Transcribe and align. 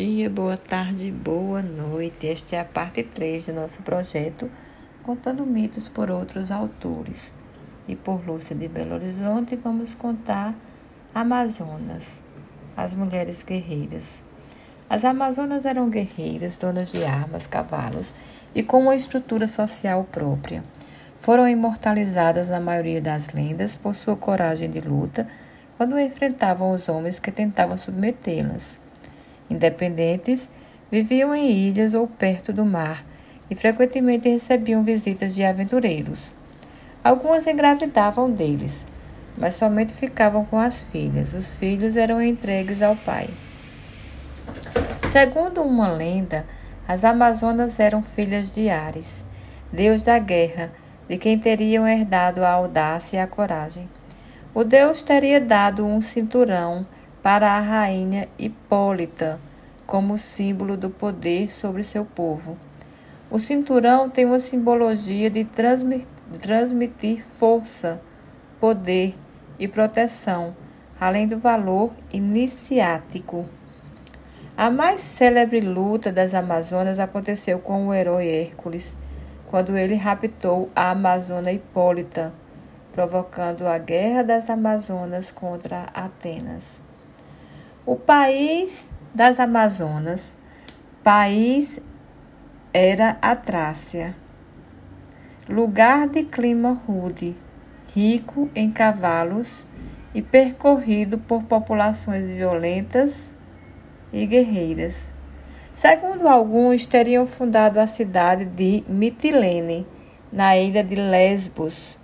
dia, 0.00 0.30
boa 0.30 0.56
tarde, 0.56 1.12
boa 1.12 1.60
noite. 1.60 2.26
Esta 2.26 2.56
é 2.56 2.60
a 2.60 2.64
parte 2.64 3.02
3 3.02 3.48
do 3.48 3.52
nosso 3.52 3.82
projeto 3.82 4.50
Contando 5.02 5.44
Mitos 5.44 5.90
por 5.90 6.10
Outros 6.10 6.50
Autores. 6.50 7.34
E 7.86 7.94
por 7.94 8.26
Lúcia 8.26 8.56
de 8.56 8.66
Belo 8.66 8.94
Horizonte, 8.94 9.56
vamos 9.56 9.94
contar 9.94 10.54
Amazonas, 11.14 12.22
as 12.74 12.94
mulheres 12.94 13.42
guerreiras. 13.42 14.22
As 14.88 15.04
Amazonas 15.04 15.66
eram 15.66 15.90
guerreiras, 15.90 16.56
donas 16.56 16.90
de 16.90 17.04
armas, 17.04 17.46
cavalos 17.46 18.14
e 18.54 18.62
com 18.62 18.84
uma 18.84 18.96
estrutura 18.96 19.46
social 19.46 20.04
própria. 20.04 20.64
Foram 21.18 21.46
imortalizadas 21.46 22.48
na 22.48 22.58
maioria 22.58 23.02
das 23.02 23.34
lendas 23.34 23.76
por 23.76 23.94
sua 23.94 24.16
coragem 24.16 24.70
de 24.70 24.80
luta 24.80 25.28
quando 25.76 26.00
enfrentavam 26.00 26.70
os 26.70 26.88
homens 26.88 27.20
que 27.20 27.30
tentavam 27.30 27.76
submetê-las. 27.76 28.78
Independentes, 29.50 30.48
viviam 30.90 31.34
em 31.34 31.50
ilhas 31.50 31.92
ou 31.92 32.06
perto 32.06 32.52
do 32.52 32.64
mar 32.64 33.04
e 33.50 33.56
frequentemente 33.56 34.28
recebiam 34.28 34.82
visitas 34.82 35.34
de 35.34 35.42
aventureiros. 35.44 36.32
Algumas 37.02 37.46
engravidavam 37.46 38.30
deles, 38.30 38.86
mas 39.36 39.54
somente 39.56 39.92
ficavam 39.92 40.44
com 40.44 40.58
as 40.58 40.84
filhas. 40.84 41.34
Os 41.34 41.56
filhos 41.56 41.96
eram 41.96 42.22
entregues 42.22 42.80
ao 42.80 42.94
pai. 42.94 43.28
Segundo 45.10 45.62
uma 45.62 45.88
lenda, 45.88 46.46
as 46.86 47.04
Amazonas 47.04 47.80
eram 47.80 48.02
filhas 48.02 48.54
de 48.54 48.68
Ares, 48.68 49.24
deus 49.72 50.02
da 50.02 50.18
guerra, 50.18 50.70
de 51.08 51.16
quem 51.16 51.38
teriam 51.38 51.88
herdado 51.88 52.44
a 52.44 52.50
audácia 52.50 53.16
e 53.16 53.20
a 53.20 53.26
coragem. 53.26 53.88
O 54.54 54.62
deus 54.62 55.02
teria 55.02 55.40
dado 55.40 55.84
um 55.84 56.00
cinturão 56.00 56.86
para 57.22 57.52
a 57.52 57.60
rainha 57.60 58.28
Hipólita, 58.38 59.38
como 59.86 60.16
símbolo 60.16 60.76
do 60.76 60.88
poder 60.88 61.50
sobre 61.50 61.82
seu 61.82 62.04
povo. 62.04 62.56
O 63.30 63.38
cinturão 63.38 64.08
tem 64.08 64.24
uma 64.24 64.40
simbologia 64.40 65.30
de 65.30 65.46
transmitir 66.38 67.24
força, 67.24 68.00
poder 68.58 69.14
e 69.58 69.68
proteção, 69.68 70.56
além 70.98 71.26
do 71.26 71.38
valor 71.38 71.92
iniciático. 72.12 73.46
A 74.56 74.70
mais 74.70 75.00
célebre 75.00 75.60
luta 75.60 76.10
das 76.10 76.34
Amazonas 76.34 76.98
aconteceu 76.98 77.58
com 77.58 77.88
o 77.88 77.94
herói 77.94 78.28
Hércules, 78.28 78.96
quando 79.46 79.76
ele 79.76 79.94
raptou 79.94 80.70
a 80.74 80.90
Amazona 80.90 81.52
Hipólita, 81.52 82.32
provocando 82.92 83.66
a 83.66 83.78
Guerra 83.78 84.22
das 84.22 84.50
Amazonas 84.50 85.30
contra 85.30 85.86
Atenas. 85.94 86.89
O 87.86 87.96
país 87.96 88.90
das 89.14 89.40
Amazonas, 89.40 90.36
país 91.02 91.80
era 92.74 93.16
a 93.22 93.34
Trácia, 93.34 94.14
lugar 95.48 96.06
de 96.06 96.24
clima 96.24 96.78
rude, 96.86 97.34
rico 97.94 98.50
em 98.54 98.70
cavalos 98.70 99.66
e 100.14 100.20
percorrido 100.20 101.16
por 101.16 101.44
populações 101.44 102.28
violentas 102.28 103.34
e 104.12 104.26
guerreiras. 104.26 105.10
Segundo 105.74 106.28
alguns, 106.28 106.84
teriam 106.84 107.24
fundado 107.24 107.80
a 107.80 107.86
cidade 107.86 108.44
de 108.44 108.84
Mitilene, 108.86 109.86
na 110.30 110.54
ilha 110.54 110.84
de 110.84 110.96
Lesbos, 110.96 111.98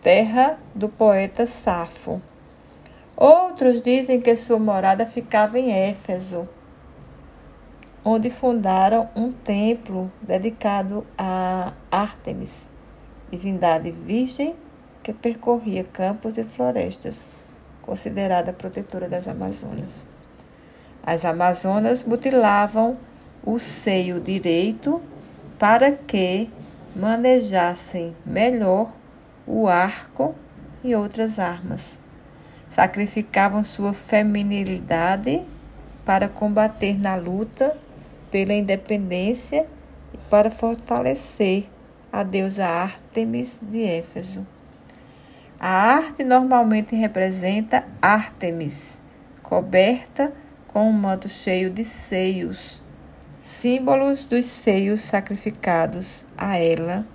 terra 0.00 0.58
do 0.74 0.88
poeta 0.88 1.46
Safo. 1.46 2.22
Outros 3.16 3.82
dizem 3.82 4.20
que 4.20 4.34
sua 4.36 4.58
morada 4.58 5.04
ficava 5.04 5.58
em 5.58 5.70
Éfeso, 5.70 6.48
onde 8.02 8.30
fundaram 8.30 9.08
um 9.14 9.30
templo 9.30 10.10
dedicado 10.20 11.06
a 11.16 11.72
Ártemis, 11.90 12.68
divindade 13.30 13.90
virgem 13.90 14.56
que 15.02 15.12
percorria 15.12 15.84
campos 15.84 16.38
e 16.38 16.42
florestas, 16.42 17.20
considerada 17.82 18.52
protetora 18.52 19.08
das 19.08 19.28
Amazonas. 19.28 20.06
As 21.04 21.24
Amazonas 21.24 22.02
mutilavam 22.02 22.96
o 23.44 23.58
seio 23.58 24.20
direito 24.20 25.02
para 25.58 25.92
que 25.92 26.48
manejassem 26.96 28.16
melhor 28.24 28.90
o 29.46 29.68
arco 29.68 30.34
e 30.82 30.94
outras 30.94 31.38
armas 31.38 32.01
sacrificavam 32.74 33.62
sua 33.62 33.92
feminilidade 33.92 35.42
para 36.04 36.28
combater 36.28 36.98
na 36.98 37.14
luta 37.14 37.76
pela 38.30 38.54
independência 38.54 39.66
e 40.12 40.18
para 40.30 40.50
fortalecer 40.50 41.68
a 42.10 42.22
deusa 42.22 42.66
Ártemis 42.66 43.58
de 43.62 43.82
Éfeso. 43.84 44.46
A 45.60 45.68
arte 45.68 46.24
normalmente 46.24 46.96
representa 46.96 47.84
Ártemis, 48.00 49.00
coberta 49.42 50.32
com 50.66 50.88
um 50.88 50.92
manto 50.92 51.28
cheio 51.28 51.70
de 51.70 51.84
seios, 51.84 52.82
símbolos 53.40 54.24
dos 54.24 54.46
seios 54.46 55.02
sacrificados 55.02 56.24
a 56.36 56.58
ela 56.58 57.06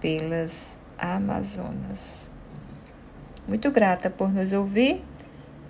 pelas 0.00 0.76
Amazonas. 0.98 2.25
Muito 3.46 3.70
grata 3.70 4.10
por 4.10 4.32
nos 4.32 4.52
ouvir. 4.52 5.04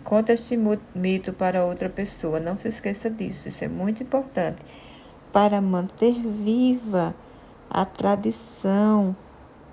Conta 0.02 0.32
este 0.32 0.58
mito 0.94 1.32
para 1.32 1.64
outra 1.64 1.88
pessoa. 1.88 2.38
Não 2.40 2.56
se 2.56 2.68
esqueça 2.68 3.10
disso. 3.10 3.48
Isso 3.48 3.64
é 3.64 3.68
muito 3.68 4.02
importante 4.02 4.62
para 5.32 5.60
manter 5.60 6.14
viva 6.14 7.14
a 7.68 7.84
tradição 7.84 9.14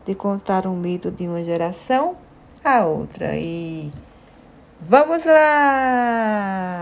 de 0.06 0.14
contar 0.16 0.68
um 0.68 0.76
mito 0.76 1.10
de 1.10 1.28
uma 1.28 1.44
geração 1.44 2.18
a 2.64 2.86
outra. 2.86 3.36
E 3.36 3.92
vamos 4.80 5.24
lá! 5.26 6.82